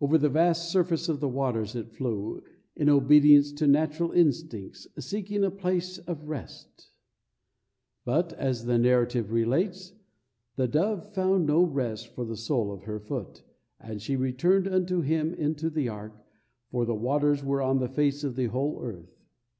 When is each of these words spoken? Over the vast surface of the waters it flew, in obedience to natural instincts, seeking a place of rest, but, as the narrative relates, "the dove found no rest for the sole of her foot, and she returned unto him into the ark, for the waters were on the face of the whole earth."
Over 0.00 0.18
the 0.18 0.28
vast 0.28 0.72
surface 0.72 1.08
of 1.08 1.20
the 1.20 1.28
waters 1.28 1.76
it 1.76 1.92
flew, 1.92 2.42
in 2.74 2.88
obedience 2.88 3.52
to 3.52 3.68
natural 3.68 4.10
instincts, 4.10 4.88
seeking 4.98 5.44
a 5.44 5.52
place 5.52 5.98
of 5.98 6.26
rest, 6.28 6.90
but, 8.04 8.32
as 8.32 8.64
the 8.64 8.76
narrative 8.76 9.30
relates, 9.30 9.92
"the 10.56 10.66
dove 10.66 11.14
found 11.14 11.46
no 11.46 11.62
rest 11.62 12.08
for 12.08 12.24
the 12.24 12.36
sole 12.36 12.72
of 12.72 12.82
her 12.86 12.98
foot, 12.98 13.44
and 13.78 14.02
she 14.02 14.16
returned 14.16 14.66
unto 14.66 15.00
him 15.00 15.32
into 15.32 15.70
the 15.70 15.88
ark, 15.88 16.24
for 16.72 16.84
the 16.84 16.96
waters 16.96 17.44
were 17.44 17.62
on 17.62 17.78
the 17.78 17.88
face 17.88 18.24
of 18.24 18.34
the 18.34 18.46
whole 18.46 18.82
earth." 18.82 19.22